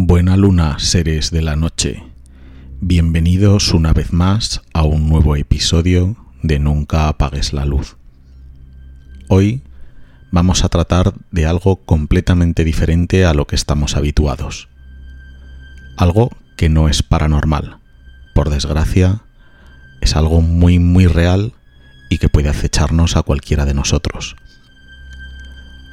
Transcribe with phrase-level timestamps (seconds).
[0.00, 2.04] Buena luna, seres de la noche.
[2.80, 7.96] Bienvenidos una vez más a un nuevo episodio de Nunca apagues la luz.
[9.28, 9.60] Hoy
[10.30, 14.68] vamos a tratar de algo completamente diferente a lo que estamos habituados.
[15.96, 17.78] Algo que no es paranormal.
[18.36, 19.22] Por desgracia,
[20.00, 21.54] es algo muy muy real
[22.08, 24.36] y que puede acecharnos a cualquiera de nosotros.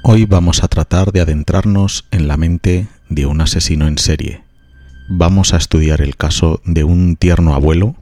[0.08, 4.44] Hoy vamos a tratar de adentrarnos en la mente de un asesino en serie.
[5.10, 7.96] Vamos a estudiar el caso de un tierno abuelo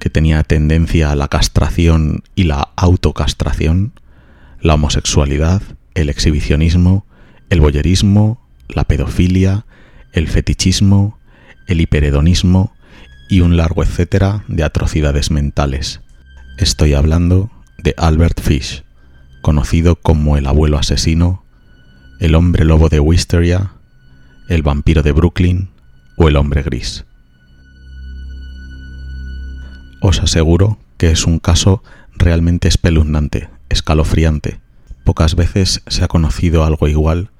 [0.00, 3.92] que tenía tendencia a la castración y la autocastración,
[4.62, 5.60] la homosexualidad,
[5.92, 7.04] el exhibicionismo,
[7.50, 9.66] el boyerismo, la pedofilia,
[10.14, 11.18] el fetichismo,
[11.66, 12.72] el hiperedonismo
[13.28, 16.00] y un largo etcétera de atrocidades mentales.
[16.56, 18.82] Estoy hablando de Albert Fish,
[19.42, 21.44] conocido como el abuelo asesino,
[22.20, 23.72] el hombre lobo de Wisteria,
[24.48, 25.70] el vampiro de Brooklyn
[26.16, 27.04] o el hombre gris.
[30.00, 31.82] Os aseguro que es un caso
[32.14, 34.60] realmente espeluznante, escalofriante.
[35.04, 37.30] Pocas veces se ha conocido algo igual,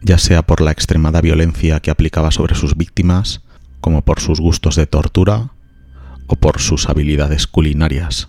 [0.00, 3.42] ya sea por la extremada violencia que aplicaba sobre sus víctimas,
[3.80, 5.52] como por sus gustos de tortura
[6.26, 8.28] o por sus habilidades culinarias.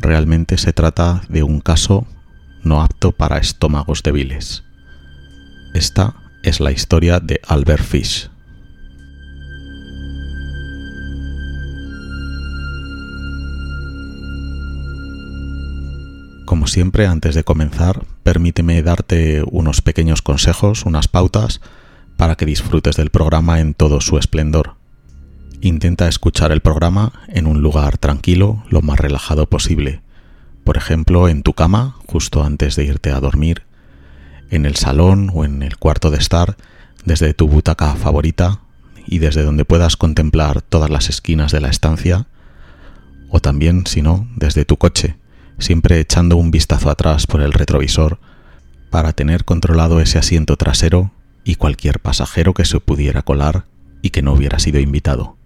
[0.00, 2.06] Realmente se trata de un caso
[2.62, 4.64] no apto para estómagos débiles.
[5.74, 8.30] Esta es la historia de Albert Fish.
[16.50, 21.60] Como siempre, antes de comenzar, permíteme darte unos pequeños consejos, unas pautas,
[22.16, 24.74] para que disfrutes del programa en todo su esplendor.
[25.60, 30.02] Intenta escuchar el programa en un lugar tranquilo, lo más relajado posible.
[30.70, 33.64] Por ejemplo, en tu cama, justo antes de irte a dormir,
[34.50, 36.56] en el salón o en el cuarto de estar,
[37.04, 38.60] desde tu butaca favorita
[39.04, 42.28] y desde donde puedas contemplar todas las esquinas de la estancia,
[43.30, 45.16] o también, si no, desde tu coche,
[45.58, 48.20] siempre echando un vistazo atrás por el retrovisor
[48.90, 51.10] para tener controlado ese asiento trasero
[51.42, 53.64] y cualquier pasajero que se pudiera colar
[54.02, 55.39] y que no hubiera sido invitado.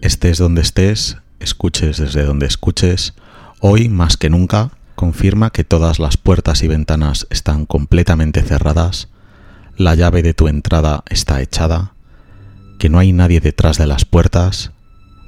[0.00, 3.14] Estés donde estés, escuches desde donde escuches,
[3.60, 9.08] Hoy, más que nunca, confirma que todas las puertas y ventanas están completamente cerradas,
[9.76, 11.92] la llave de tu entrada está echada,
[12.78, 14.72] que no hay nadie detrás de las puertas,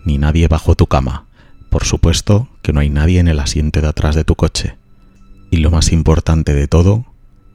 [0.06, 1.26] ni nadie bajo tu cama.
[1.68, 4.76] Por supuesto que no hay nadie en el asiento de atrás de tu coche.
[5.50, 7.04] Y lo más importante de todo,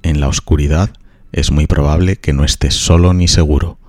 [0.03, 0.91] en la oscuridad
[1.31, 3.79] es muy probable que no estés solo ni seguro.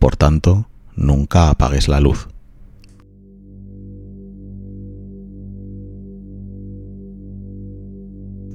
[0.00, 2.28] Por tanto, nunca apagues la luz.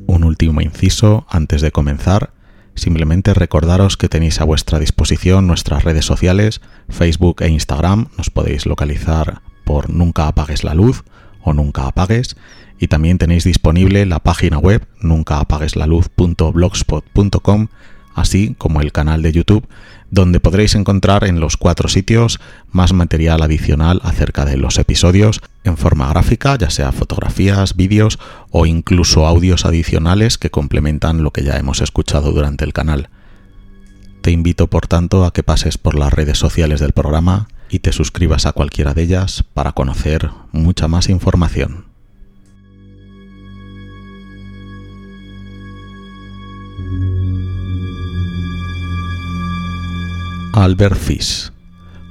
[0.08, 2.32] Un último inciso antes de comenzar.
[2.74, 8.08] Simplemente recordaros que tenéis a vuestra disposición nuestras redes sociales, Facebook e Instagram.
[8.18, 11.04] Nos podéis localizar por Nunca apagues la luz
[11.44, 12.38] o Nunca apagues.
[12.80, 17.68] Y también tenéis disponible la página web nuncaapagueslaluz.blogspot.com,
[18.18, 19.68] así como el canal de YouTube
[20.10, 22.40] donde podréis encontrar en los cuatro sitios
[22.72, 28.20] más material adicional acerca de los episodios en forma gráfica, ya sea fotografías, vídeos
[28.50, 33.10] o incluso audios adicionales que complementan lo que ya hemos escuchado durante el canal.
[34.22, 37.92] Te invito por tanto a que pases por las redes sociales del programa y te
[37.92, 41.97] suscribas a cualquiera de ellas para conocer mucha más información.
[50.64, 51.52] Albert Fish.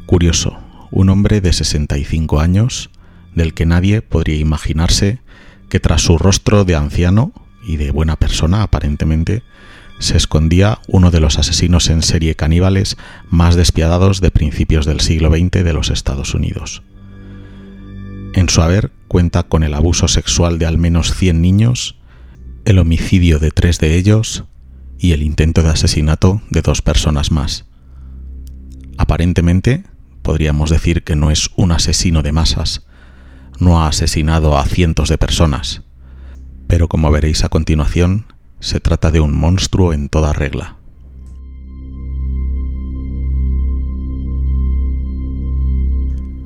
[0.07, 0.57] Curioso,
[0.93, 2.91] un hombre de 65 años,
[3.35, 5.19] del que nadie podría imaginarse
[5.69, 7.33] que tras su rostro de anciano
[7.67, 9.43] y de buena persona aparentemente,
[9.99, 12.97] se escondía uno de los asesinos en serie caníbales
[13.31, 16.85] más despiadados de principios del siglo XX de los Estados Unidos.
[18.33, 21.97] En su haber cuenta con el abuso sexual de al menos 100 niños,
[22.65, 24.45] el homicidio de tres de ellos
[25.01, 27.65] y el intento de asesinato de dos personas más.
[28.99, 29.85] Aparentemente,
[30.23, 32.87] podríamos decir que no es un asesino de masas,
[33.59, 35.83] no ha asesinado a cientos de personas,
[36.67, 38.27] pero como veréis a continuación,
[38.61, 40.77] se trata de un monstruo en toda regla.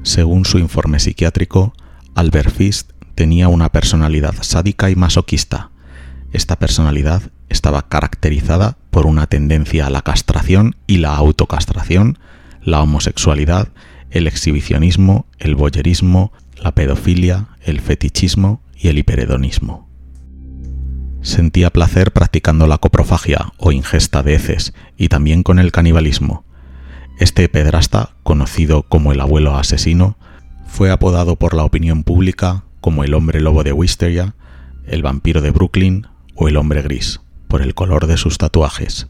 [0.03, 1.73] Según su informe psiquiátrico,
[2.15, 5.71] Albert Fist tenía una personalidad sádica y masoquista.
[6.33, 12.19] Esta personalidad estaba caracterizada por una tendencia a la castración y la autocastración,
[12.63, 13.69] la homosexualidad,
[14.11, 19.89] el exhibicionismo, el boyerismo, la pedofilia, el fetichismo y el hiperedonismo.
[21.23, 26.45] Sentía placer practicando la coprofagia o ingesta de heces y también con el canibalismo.
[27.19, 30.17] Este pedrasta, conocido como el abuelo asesino,
[30.67, 34.35] fue apodado por la opinión pública como el hombre lobo de Wisteria,
[34.87, 39.10] el vampiro de Brooklyn o el hombre gris, por el color de sus tatuajes.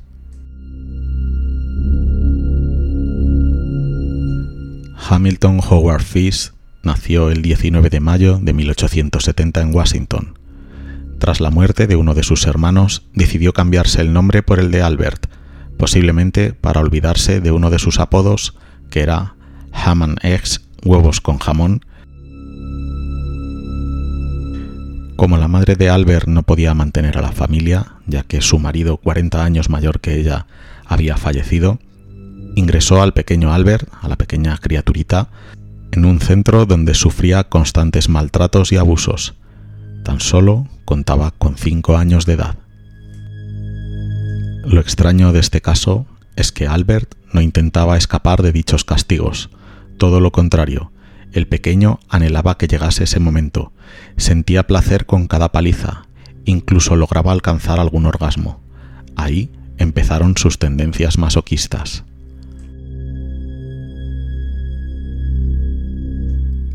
[5.08, 6.52] Hamilton Howard Fish
[6.82, 10.38] nació el 19 de mayo de 1870 en Washington.
[11.19, 14.82] Tras la muerte de uno de sus hermanos, decidió cambiarse el nombre por el de
[14.82, 15.26] Albert,
[15.79, 18.56] posiblemente para olvidarse de uno de sus apodos,
[18.91, 19.35] que era
[19.73, 21.85] Ham and Eggs, huevos con jamón.
[25.17, 28.96] Como la madre de Albert no podía mantener a la familia, ya que su marido,
[28.99, 30.46] 40 años mayor que ella,
[30.87, 31.79] había fallecido,
[32.56, 35.29] ingresó al pequeño Albert, a la pequeña criaturita,
[35.93, 39.35] en un centro donde sufría constantes maltratos y abusos.
[40.05, 42.56] Tan solo contaba con cinco años de edad.
[44.64, 46.06] Lo extraño de este caso
[46.37, 49.50] es que Albert no intentaba escapar de dichos castigos,
[49.99, 50.93] todo lo contrario,
[51.32, 53.73] el pequeño anhelaba que llegase ese momento,
[54.17, 56.06] sentía placer con cada paliza,
[56.44, 58.61] incluso lograba alcanzar algún orgasmo.
[59.17, 62.05] Ahí empezaron sus tendencias masoquistas.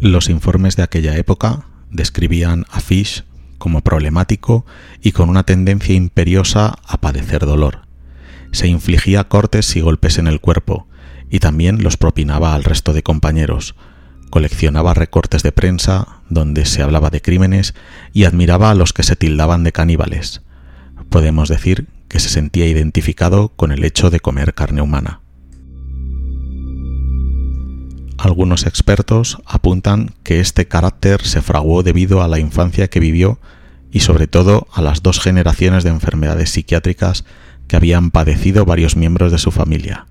[0.01, 3.23] Los informes de aquella época describían a Fish
[3.57, 4.65] como problemático
[5.01, 7.87] y con una tendencia imperiosa a padecer dolor.
[8.51, 10.87] Se infligía cortes y golpes en el cuerpo,
[11.29, 13.75] y también los propinaba al resto de compañeros.
[14.29, 17.73] Coleccionaba recortes de prensa donde se hablaba de crímenes
[18.13, 20.41] y admiraba a los que se tildaban de caníbales.
[21.09, 25.21] Podemos decir que se sentía identificado con el hecho de comer carne humana.
[28.25, 33.39] Algunos expertos apuntan que este carácter se fraguó debido a la infancia que vivió
[33.91, 37.23] y sobre todo a las dos generaciones de enfermedades psiquiátricas
[37.67, 40.07] que habían padecido varios miembros de su familia,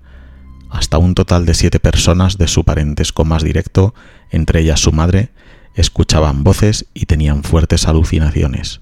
[0.69, 3.93] hasta un total de siete personas de su parentesco más directo,
[4.31, 5.33] entre ellas su madre,
[5.75, 8.79] escuchaban voces y tenían fuertes alucinaciones.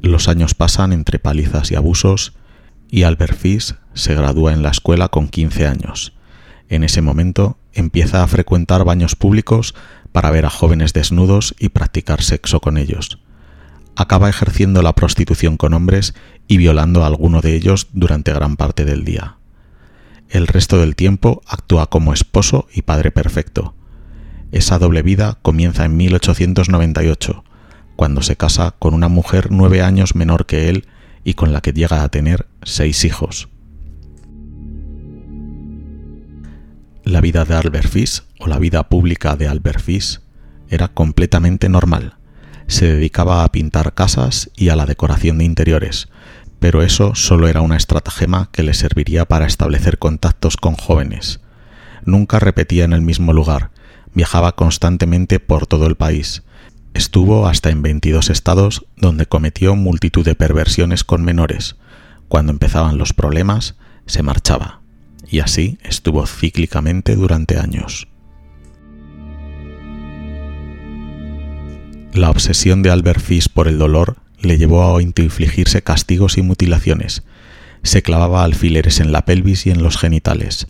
[0.00, 2.32] Los años pasan entre palizas y abusos
[2.88, 6.14] y Albert Fish se gradúa en la escuela con 15 años
[6.70, 9.74] en ese momento empieza a frecuentar baños públicos
[10.12, 13.18] para ver a jóvenes desnudos y practicar sexo con ellos.
[13.96, 16.14] Acaba ejerciendo la prostitución con hombres
[16.46, 19.36] y violando a alguno de ellos durante gran parte del día.
[20.28, 23.74] El resto del tiempo actúa como esposo y padre perfecto.
[24.52, 27.44] Esa doble vida comienza en 1898,
[27.96, 30.86] cuando se casa con una mujer nueve años menor que él
[31.24, 33.48] y con la que llega a tener seis hijos.
[37.10, 40.20] La vida de Albert Fish o la vida pública de Albert Fish
[40.68, 42.14] era completamente normal.
[42.68, 46.08] Se dedicaba a pintar casas y a la decoración de interiores,
[46.60, 51.40] pero eso solo era una estratagema que le serviría para establecer contactos con jóvenes.
[52.04, 53.72] Nunca repetía en el mismo lugar,
[54.14, 56.44] viajaba constantemente por todo el país.
[56.94, 61.74] Estuvo hasta en 22 estados donde cometió multitud de perversiones con menores.
[62.28, 63.74] Cuando empezaban los problemas,
[64.06, 64.79] se marchaba
[65.30, 68.08] y así estuvo cíclicamente durante años.
[72.12, 77.22] La obsesión de Albert Fish por el dolor le llevó a infligirse castigos y mutilaciones.
[77.82, 80.66] Se clavaba alfileres en la pelvis y en los genitales.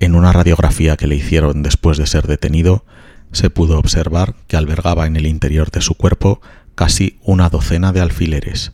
[0.00, 2.84] En una radiografía que le hicieron después de ser detenido,
[3.30, 6.40] se pudo observar que albergaba en el interior de su cuerpo
[6.74, 8.72] casi una docena de alfileres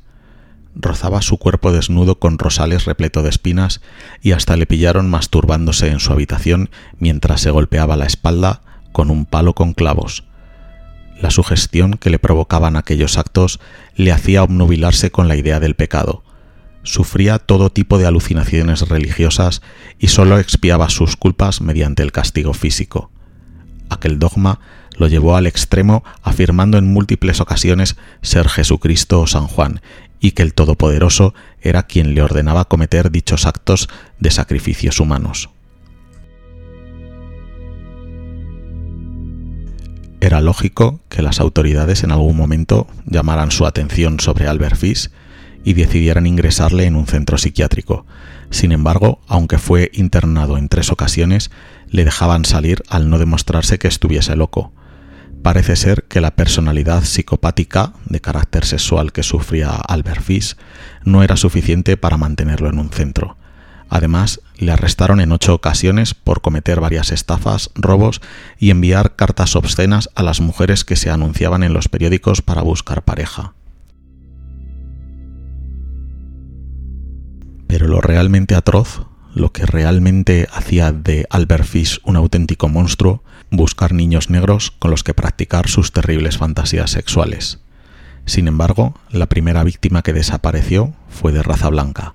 [0.78, 3.80] rozaba su cuerpo desnudo con rosales repleto de espinas
[4.23, 9.26] y hasta le pillaron masturbándose en su habitación mientras se golpeaba la espalda con un
[9.26, 10.25] palo con clavos.
[11.20, 13.58] La sugestión que le provocaban aquellos actos
[13.97, 16.23] le hacía obnubilarse con la idea del pecado.
[16.85, 19.62] Sufría todo tipo de alucinaciones religiosas
[19.99, 23.11] y sólo expiaba sus culpas mediante el castigo físico.
[23.90, 24.61] Aquel dogma
[24.97, 29.80] lo llevó al extremo afirmando en múltiples ocasiones ser Jesucristo o San Juan
[30.20, 35.50] y que el Todopoderoso era quien le ordenaba cometer dichos actos de sacrificios humanos.
[40.20, 45.10] Era lógico que las autoridades en algún momento llamaran su atención sobre Albert Fish
[45.64, 48.04] y decidieran ingresarle en un centro psiquiátrico.
[48.50, 51.50] Sin embargo, aunque fue internado en tres ocasiones,
[51.88, 54.72] le dejaban salir al no demostrarse que estuviese loco,
[55.42, 60.57] Parece ser que la personalidad psicopática de carácter sexual que sufría Albert Fish
[61.04, 63.37] no era suficiente para mantenerlo en un centro.
[63.88, 68.21] Además, le arrestaron en ocho ocasiones por cometer varias estafas, robos
[68.59, 73.04] y enviar cartas obscenas a las mujeres que se anunciaban en los periódicos para buscar
[73.04, 73.54] pareja.
[77.66, 83.92] Pero lo realmente atroz, lo que realmente hacía de Albert Fish un auténtico monstruo, buscar
[83.92, 87.60] niños negros con los que practicar sus terribles fantasías sexuales.
[88.24, 92.14] Sin embargo, la primera víctima que desapareció fue de raza blanca,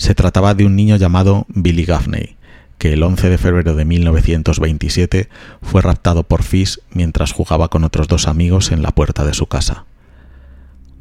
[0.00, 2.38] se trataba de un niño llamado Billy Gaffney,
[2.78, 5.28] que el 11 de febrero de 1927
[5.60, 9.44] fue raptado por Fish mientras jugaba con otros dos amigos en la puerta de su
[9.44, 9.84] casa.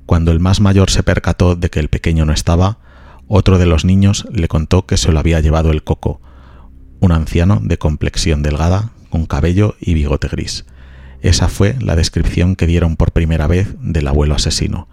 [0.05, 2.79] Cuando el más mayor se percató de que el pequeño no estaba,
[3.29, 6.19] otro de los niños le contó que se lo había llevado el coco,
[6.99, 10.65] un anciano de complexión delgada, con cabello y bigote gris.
[11.21, 14.87] Esa fue la descripción que dieron por primera vez del abuelo asesino,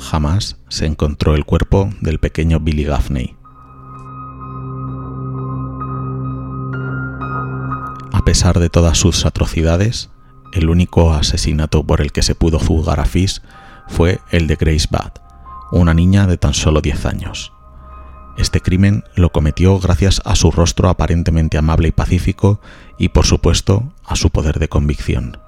[0.00, 3.36] jamás se encontró el cuerpo del pequeño Billy Gaffney.
[8.12, 10.10] A pesar de todas sus atrocidades,
[10.52, 13.40] el único asesinato por el que se pudo juzgar a Fish
[13.88, 15.12] fue el de Grace Bad,
[15.72, 17.52] una niña de tan solo 10 años.
[18.40, 22.58] Este crimen lo cometió gracias a su rostro aparentemente amable y pacífico
[22.98, 25.38] y por supuesto a su poder de convicción.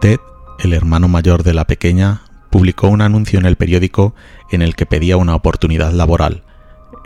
[0.00, 0.18] Ted
[0.58, 4.16] el hermano mayor de la pequeña, publicó un anuncio en el periódico
[4.50, 6.42] en el que pedía una oportunidad laboral.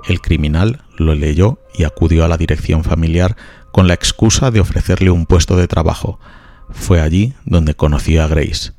[0.09, 3.37] El criminal lo leyó y acudió a la dirección familiar
[3.73, 6.19] con la excusa de ofrecerle un puesto de trabajo.
[6.71, 8.73] Fue allí donde conoció a Grace.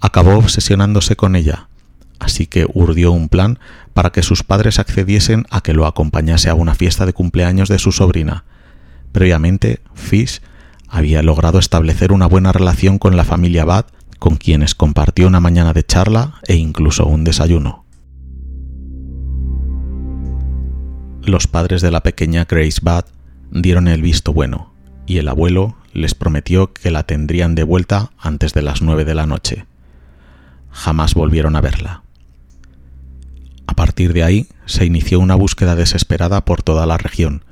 [0.00, 1.68] Acabó obsesionándose con ella,
[2.18, 3.58] así que urdió un plan
[3.94, 7.78] para que sus padres accediesen a que lo acompañase a una fiesta de cumpleaños de
[7.78, 8.44] su sobrina.
[9.12, 10.40] Previamente, Fish
[10.88, 13.86] había logrado establecer una buena relación con la familia Bad
[14.18, 17.84] con quienes compartió una mañana de charla e incluso un desayuno.
[21.22, 23.06] Los padres de la pequeña Grace Bad
[23.50, 24.72] dieron el visto bueno,
[25.06, 29.14] y el abuelo les prometió que la tendrían de vuelta antes de las nueve de
[29.14, 29.66] la noche.
[30.70, 32.02] Jamás volvieron a verla.
[33.66, 37.44] A partir de ahí se inició una búsqueda desesperada por toda la región,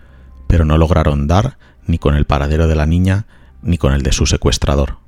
[0.46, 3.26] pero no lograron dar ni con el paradero de la niña
[3.62, 4.98] ni con el de su secuestrador.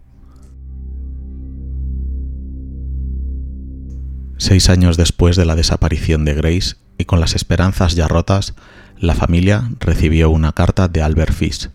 [4.38, 8.54] Seis años después de la desaparición de Grace y con las esperanzas ya rotas,
[8.98, 11.70] la familia recibió una carta de Albert Fish.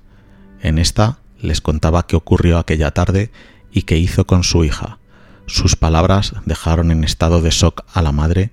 [0.62, 3.32] En esta les contaba qué ocurrió aquella tarde
[3.72, 5.00] y qué hizo con su hija.
[5.48, 8.52] Sus palabras dejaron en estado de shock a la madre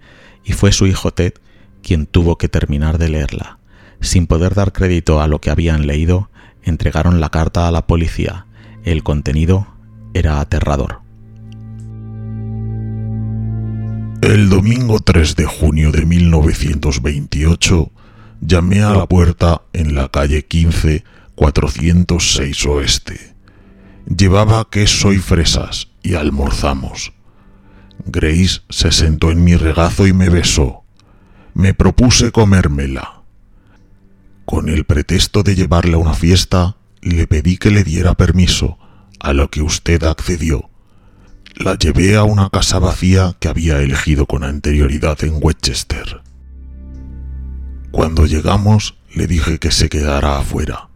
[0.48, 1.34] y fue su hijo Ted
[1.82, 3.58] quien tuvo que terminar de leerla.
[4.00, 6.30] Sin poder dar crédito a lo que habían leído,
[6.62, 8.46] entregaron la carta a la policía.
[8.82, 9.68] El contenido
[10.14, 11.02] era aterrador.
[14.22, 17.92] El domingo 3 de junio de 1928
[18.40, 23.34] llamé a la puerta en la calle 15 406 Oeste.
[24.06, 27.12] Llevaba queso y fresas y almorzamos.
[28.06, 30.82] Grace se sentó en mi regazo y me besó.
[31.54, 33.22] Me propuse comérmela.
[34.44, 38.78] Con el pretexto de llevarla a una fiesta, le pedí que le diera permiso,
[39.20, 40.68] a lo que usted accedió
[41.58, 46.22] la llevé a una casa vacía que había elegido con anterioridad en Westchester.
[47.90, 50.88] Cuando llegamos, le dije que se quedara afuera.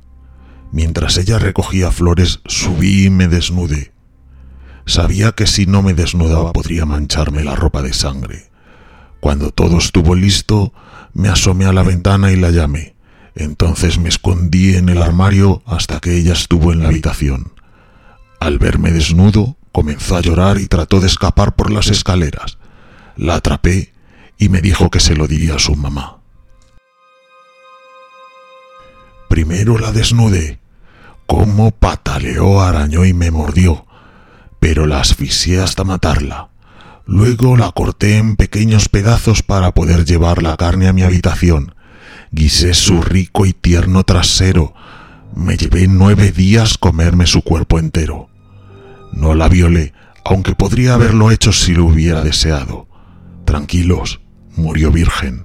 [0.70, 3.91] Mientras ella recogía flores, subí y me desnudé.
[4.86, 8.50] Sabía que si no me desnudaba podría mancharme la ropa de sangre.
[9.20, 10.72] Cuando todo estuvo listo,
[11.14, 12.94] me asomé a la ventana y la llamé.
[13.34, 17.52] Entonces me escondí en el armario hasta que ella estuvo en la habitación.
[18.40, 22.58] Al verme desnudo, Comenzó a llorar y trató de escapar por las escaleras.
[23.16, 23.92] La atrapé
[24.36, 26.18] y me dijo que se lo diría a su mamá.
[29.30, 30.60] Primero la desnudé.
[31.26, 33.86] Cómo pataleó, arañó y me mordió,
[34.62, 36.50] pero la asfixié hasta matarla.
[37.04, 41.74] Luego la corté en pequeños pedazos para poder llevar la carne a mi habitación.
[42.30, 44.72] Guisé su rico y tierno trasero.
[45.34, 48.28] Me llevé nueve días comerme su cuerpo entero.
[49.10, 52.86] No la violé, aunque podría haberlo hecho si lo hubiera deseado.
[53.44, 54.20] Tranquilos,
[54.54, 55.44] murió virgen.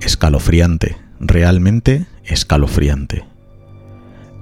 [0.00, 3.24] Escalofriante, realmente escalofriante.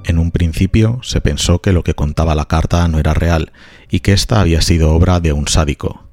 [0.05, 3.53] En un principio se pensó que lo que contaba la carta no era real
[3.91, 6.09] y que ésta había sido obra de un sádico,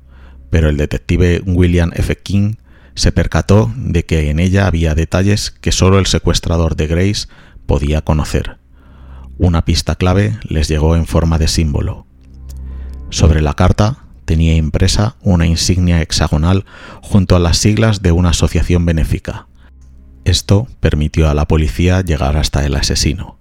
[0.49, 2.17] pero el detective William F.
[2.17, 2.55] King
[2.95, 7.27] se percató de que en ella había detalles que sólo el secuestrador de Grace
[7.67, 8.57] podía conocer.
[9.37, 12.07] Una pista clave les llegó en forma de símbolo.
[13.09, 16.65] Sobre la carta tenía impresa una insignia hexagonal
[17.01, 19.47] junto a las siglas de una asociación benéfica.
[20.25, 23.37] Esto permitió a la policía llegar hasta el asesino.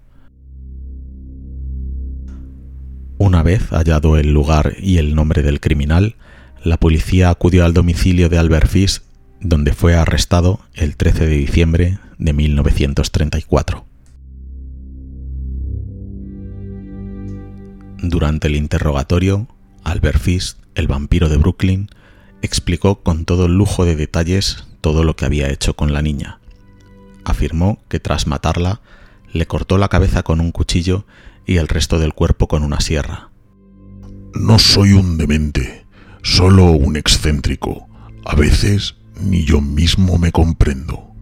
[3.16, 6.16] Una vez hallado el lugar y el nombre del criminal,
[6.62, 9.00] la policía acudió al domicilio de Albert Fish,
[9.40, 13.86] donde fue arrestado el 13 de diciembre de 1934.
[18.02, 19.48] Durante el interrogatorio,
[19.84, 21.88] Albert Fish, el vampiro de Brooklyn,
[22.42, 26.40] explicó con todo lujo de detalles todo lo que había hecho con la niña.
[27.24, 28.80] Afirmó que tras matarla,
[29.32, 31.06] le cortó la cabeza con un cuchillo
[31.46, 33.30] y el resto del cuerpo con una sierra.
[34.34, 35.86] No soy un demente,
[36.22, 37.88] solo un excéntrico.
[38.24, 41.12] A veces ni yo mismo me comprendo.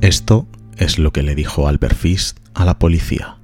[0.00, 0.46] Esto
[0.76, 3.38] es lo que le dijo Albert Fish a la policía.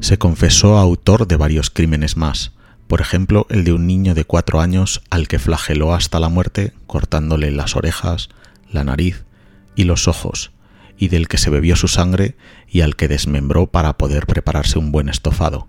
[0.00, 2.52] Se confesó autor de varios crímenes más,
[2.86, 6.72] por ejemplo el de un niño de cuatro años al que flageló hasta la muerte
[6.86, 8.28] cortándole las orejas,
[8.70, 9.25] la nariz
[9.76, 10.50] y los ojos,
[10.98, 12.34] y del que se bebió su sangre
[12.68, 15.68] y al que desmembró para poder prepararse un buen estofado.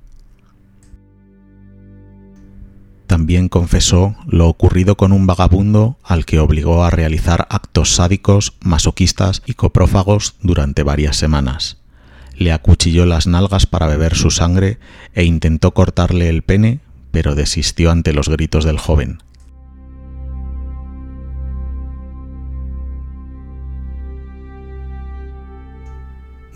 [3.07, 9.43] También confesó lo ocurrido con un vagabundo al que obligó a realizar actos sádicos, masoquistas
[9.45, 11.77] y coprófagos durante varias semanas.
[12.35, 14.77] Le acuchilló las nalgas para beber su sangre
[15.13, 19.19] e intentó cortarle el pene, pero desistió ante los gritos del joven.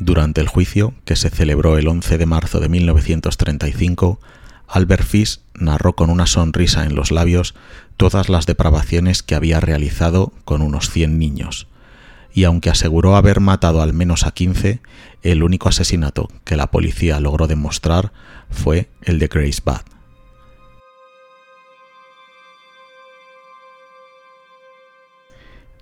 [0.03, 4.20] Durante el juicio, que se celebró el 11 de marzo de 1935,
[4.67, 7.53] Albert Fish narró con una sonrisa en los labios
[7.98, 11.67] todas las depravaciones que había realizado con unos 100 niños.
[12.34, 14.81] Y aunque aseguró haber matado al menos a 15,
[15.22, 18.12] el único asesinato que la policía logró demostrar
[18.50, 19.84] fue el de Grace Bad.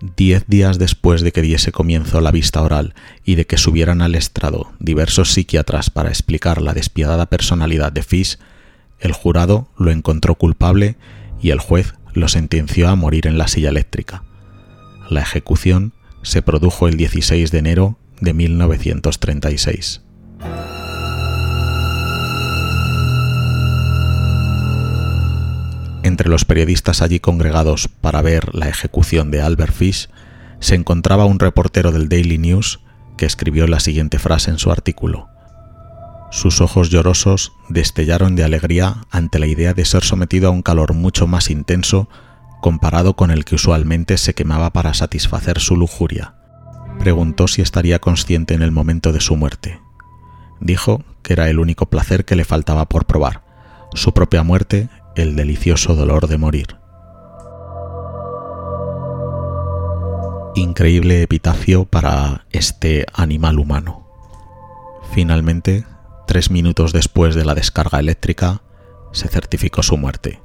[0.01, 2.93] Diez días después de que diese comienzo la vista oral
[3.25, 8.37] y de que subieran al estrado diversos psiquiatras para explicar la despiadada personalidad de Fish,
[8.99, 10.95] el jurado lo encontró culpable
[11.41, 14.23] y el juez lo sentenció a morir en la silla eléctrica.
[15.09, 20.01] La ejecución se produjo el 16 de enero de 1936.
[26.19, 30.09] Entre los periodistas allí congregados para ver la ejecución de Albert Fish
[30.59, 32.81] se encontraba un reportero del Daily News
[33.15, 35.29] que escribió la siguiente frase en su artículo.
[36.29, 40.93] Sus ojos llorosos destellaron de alegría ante la idea de ser sometido a un calor
[40.93, 42.09] mucho más intenso
[42.61, 46.33] comparado con el que usualmente se quemaba para satisfacer su lujuria.
[46.99, 49.79] Preguntó si estaría consciente en el momento de su muerte.
[50.59, 53.47] Dijo que era el único placer que le faltaba por probar,
[53.93, 56.77] su propia muerte el delicioso dolor de morir.
[60.55, 64.07] Increíble epitafio para este animal humano.
[65.13, 65.85] Finalmente,
[66.27, 68.61] tres minutos después de la descarga eléctrica,
[69.11, 70.41] se certificó su muerte.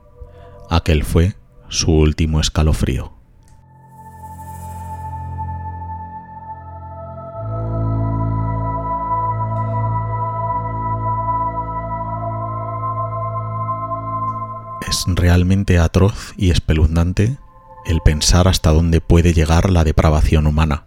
[0.70, 1.34] Aquel fue
[1.68, 3.13] su último escalofrío.
[15.24, 17.38] Realmente atroz y espeluznante
[17.86, 20.84] el pensar hasta dónde puede llegar la depravación humana,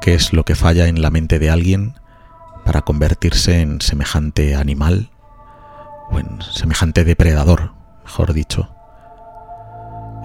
[0.00, 1.94] qué es lo que falla en la mente de alguien
[2.64, 5.10] para convertirse en semejante animal
[6.12, 7.72] o en semejante depredador,
[8.04, 8.72] mejor dicho.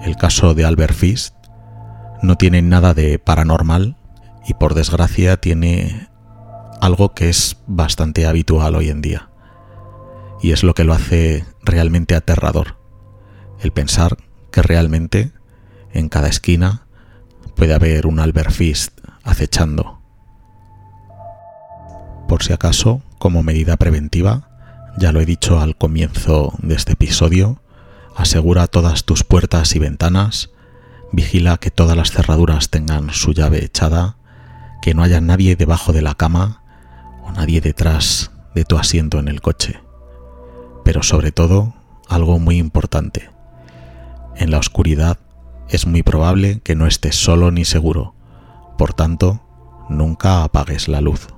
[0.04, 1.32] El caso de Albert Fish
[2.22, 3.96] no tiene nada de paranormal
[4.46, 6.08] y por desgracia tiene
[6.80, 9.30] algo que es bastante habitual hoy en día
[10.40, 12.79] y es lo que lo hace realmente aterrador.
[13.60, 14.16] El pensar
[14.50, 15.32] que realmente
[15.92, 16.86] en cada esquina
[17.54, 20.00] puede haber un Albert Fist acechando.
[22.28, 24.48] Por si acaso, como medida preventiva,
[24.98, 27.60] ya lo he dicho al comienzo de este episodio,
[28.16, 30.50] asegura todas tus puertas y ventanas,
[31.12, 34.16] vigila que todas las cerraduras tengan su llave echada,
[34.82, 36.62] que no haya nadie debajo de la cama
[37.24, 39.80] o nadie detrás de tu asiento en el coche
[40.84, 41.74] pero sobre todo
[42.08, 43.30] algo muy importante.
[44.36, 45.18] En la oscuridad
[45.68, 48.14] es muy probable que no estés solo ni seguro,
[48.78, 49.40] por tanto,
[49.88, 51.28] nunca apagues la luz.